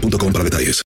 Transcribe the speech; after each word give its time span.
para 0.00 0.44
detalles. 0.44 0.82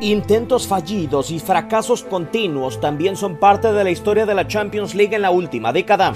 Intentos 0.00 0.68
fallidos 0.68 1.30
y 1.30 1.40
fracasos 1.40 2.04
continuos 2.04 2.80
también 2.80 3.16
son 3.16 3.38
parte 3.38 3.72
de 3.72 3.82
la 3.82 3.90
historia 3.90 4.26
de 4.26 4.34
la 4.34 4.46
Champions 4.46 4.94
League 4.94 5.14
en 5.14 5.22
la 5.22 5.30
última 5.30 5.72
década. 5.72 6.12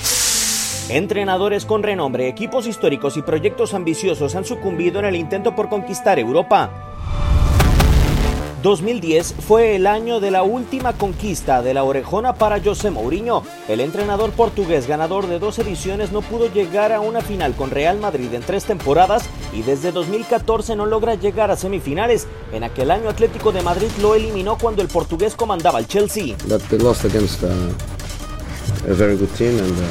Entrenadores 0.89 1.65
con 1.65 1.83
renombre, 1.83 2.29
equipos 2.29 2.67
históricos 2.67 3.17
y 3.17 3.23
proyectos 3.23 3.75
ambiciosos 3.75 4.35
han 4.35 4.45
sucumbido 4.45 5.01
en 5.01 5.07
el 5.07 5.17
intento 5.17 5.55
por 5.55 5.69
conquistar 5.69 6.19
Europa. 6.19 6.92
2010 8.63 9.35
fue 9.47 9.75
el 9.75 9.87
año 9.89 10.21
de 10.21 10.31
la 10.31 10.45
última 10.45 10.93
conquista 10.93 11.63
de 11.63 11.75
la 11.75 11.83
orejona 11.83 12.35
para 12.35 12.63
José 12.63 12.91
Mourinho. 12.91 13.43
El 13.69 13.81
entrenador 13.81 14.31
portugués 14.31 14.87
ganador 14.87 15.27
de 15.27 15.41
dos 15.41 15.59
ediciones 15.59 16.13
no 16.13 16.23
pudo 16.23 16.47
llegar 16.47 16.93
a 16.93 17.01
una 17.01 17.21
final 17.21 17.55
con 17.55 17.71
Real 17.71 17.99
Madrid 17.99 18.33
en 18.33 18.43
tres 18.43 18.65
temporadas 18.65 19.25
y 19.53 19.63
desde 19.63 19.91
2014 19.91 20.77
no 20.77 20.87
logra 20.87 21.17
llegar 21.17 21.51
a 21.51 21.57
semifinales. 21.57 22.29
En 22.53 22.63
aquel 22.63 22.93
año 22.93 23.09
Atlético 23.09 23.51
de 23.51 23.63
Madrid 23.63 23.91
lo 24.01 24.15
eliminó 24.15 24.57
cuando 24.57 24.81
el 24.81 24.89
portugués 24.89 25.35
comandaba 25.35 25.79
al 25.79 25.89
Chelsea. 25.89 26.37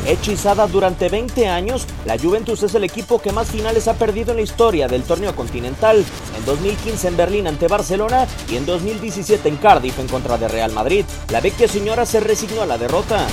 Hechizada 0.06 0.68
durante 0.68 1.10
20 1.10 1.48
años, 1.48 1.86
la 2.06 2.18
Juventus 2.18 2.64
es 2.64 2.76
el 2.76 2.84
equipo 2.84 3.22
que 3.22 3.32
más 3.32 3.50
finales 3.50 3.88
ha 3.88 3.94
perdido 3.94 4.32
en 4.32 4.38
la 4.38 4.44
historia 4.44 4.88
del 4.88 5.04
torneo 5.04 5.36
continental. 5.36 6.04
En 6.38 6.46
2015 6.46 7.08
en 7.08 7.18
Berlín 7.18 7.48
ante 7.48 7.68
Barcelona 7.68 8.28
y 8.50 8.58
en 8.58 8.66
2017 8.66 9.48
en 9.48 9.58
Cardiff 9.58 10.00
en 10.00 10.08
contra 10.08 10.38
de 10.38 10.48
Real 10.48 10.72
Madrid. 10.72 11.06
La 11.30 11.42
vecchia 11.42 11.68
señora 11.68 12.06
se 12.06 12.20
resignó 12.20 12.62
a 12.62 12.66
la 12.66 12.78
derrota. 12.78 13.28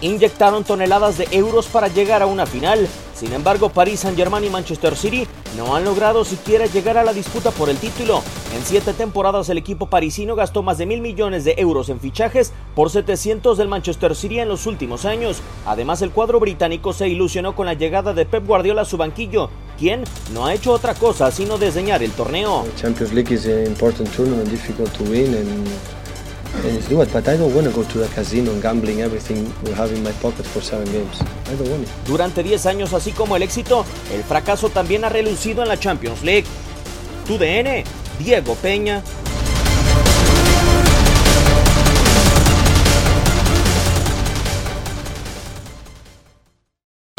Inyectaron 0.00 0.64
toneladas 0.64 1.18
de 1.18 1.26
euros 1.32 1.66
para 1.66 1.88
llegar 1.88 2.22
a 2.22 2.26
una 2.26 2.46
final. 2.46 2.88
Sin 3.18 3.32
embargo, 3.32 3.70
París 3.70 3.98
Saint-Germain 3.98 4.44
y 4.44 4.48
Manchester 4.48 4.94
City 4.94 5.26
no 5.56 5.74
han 5.74 5.84
logrado 5.84 6.24
siquiera 6.24 6.66
llegar 6.66 6.96
a 6.96 7.02
la 7.02 7.12
disputa 7.12 7.50
por 7.50 7.68
el 7.68 7.76
título. 7.76 8.22
En 8.54 8.64
siete 8.64 8.92
temporadas 8.92 9.48
el 9.48 9.58
equipo 9.58 9.90
parisino 9.90 10.36
gastó 10.36 10.62
más 10.62 10.78
de 10.78 10.86
mil 10.86 11.00
millones 11.00 11.44
de 11.44 11.56
euros 11.58 11.88
en 11.88 11.98
fichajes 11.98 12.52
por 12.76 12.90
700 12.90 13.58
del 13.58 13.66
Manchester 13.66 14.14
City 14.14 14.38
en 14.38 14.48
los 14.48 14.66
últimos 14.66 15.04
años. 15.04 15.38
Además, 15.66 16.00
el 16.02 16.12
cuadro 16.12 16.38
británico 16.38 16.92
se 16.92 17.08
ilusionó 17.08 17.56
con 17.56 17.66
la 17.66 17.74
llegada 17.74 18.14
de 18.14 18.24
Pep 18.24 18.46
Guardiola 18.46 18.82
a 18.82 18.84
su 18.84 18.96
banquillo, 18.96 19.50
quien 19.80 20.04
no 20.32 20.46
ha 20.46 20.54
hecho 20.54 20.70
otra 20.70 20.94
cosa 20.94 21.32
sino 21.32 21.58
diseñar 21.58 22.04
el 22.04 22.12
torneo. 22.12 22.66
Champions 22.76 23.12
League 23.12 23.34
is 23.34 23.46
an 23.46 23.66
important 23.66 24.14
tournament, 24.14 24.48
difficult 24.48 24.92
to 24.92 25.02
win 25.02 25.34
and 25.34 25.68
and 26.64 26.76
it's 26.76 26.88
do 26.88 27.00
it. 27.02 27.12
But 27.12 27.28
I 27.28 27.36
don't 27.36 27.54
want 27.54 27.66
to 27.66 27.72
go 27.72 27.84
to 27.84 28.04
a 28.04 28.08
casino 28.08 28.52
and 28.52 28.62
gambling 28.62 29.00
everything 29.00 29.52
we 29.64 29.72
have 29.72 29.92
in 29.92 30.02
my 30.02 30.12
pocket 30.12 30.46
for 30.46 30.60
seven 30.60 30.90
games. 30.92 31.20
I 31.46 31.54
don't 31.56 31.68
want 31.70 31.82
it. 31.84 31.88
Durante 32.06 32.42
10 32.42 32.66
años, 32.66 32.92
así 32.92 33.12
como 33.12 33.36
el 33.36 33.42
éxito, 33.42 33.84
el 34.12 34.22
fracaso 34.24 34.68
también 34.68 35.04
ha 35.04 35.08
relucido 35.08 35.62
en 35.62 35.68
la 35.68 35.78
Champions 35.78 36.22
League. 36.22 36.46
Tu 37.26 37.38
DN, 37.38 37.84
Diego 38.18 38.54
Peña. 38.56 39.02